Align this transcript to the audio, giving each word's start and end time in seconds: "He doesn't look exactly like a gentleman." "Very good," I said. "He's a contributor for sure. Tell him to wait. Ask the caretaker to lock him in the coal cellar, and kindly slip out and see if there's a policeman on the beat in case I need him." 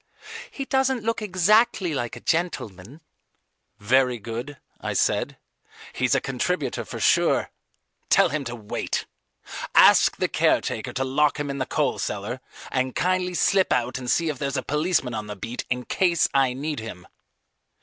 "He 0.49 0.65
doesn't 0.65 1.03
look 1.03 1.21
exactly 1.21 1.93
like 1.93 2.15
a 2.15 2.21
gentleman." 2.21 3.01
"Very 3.77 4.17
good," 4.17 4.57
I 4.79 4.93
said. 4.93 5.37
"He's 5.93 6.15
a 6.15 6.19
contributor 6.19 6.83
for 6.85 6.99
sure. 6.99 7.51
Tell 8.09 8.29
him 8.29 8.43
to 8.45 8.55
wait. 8.55 9.05
Ask 9.75 10.17
the 10.17 10.27
caretaker 10.27 10.91
to 10.93 11.03
lock 11.03 11.39
him 11.39 11.51
in 11.51 11.59
the 11.59 11.67
coal 11.67 11.99
cellar, 11.99 12.41
and 12.71 12.95
kindly 12.95 13.35
slip 13.35 13.71
out 13.71 13.99
and 13.99 14.09
see 14.09 14.29
if 14.29 14.39
there's 14.39 14.57
a 14.57 14.63
policeman 14.63 15.13
on 15.13 15.27
the 15.27 15.35
beat 15.35 15.65
in 15.69 15.85
case 15.85 16.27
I 16.33 16.53
need 16.53 16.79
him." 16.79 17.05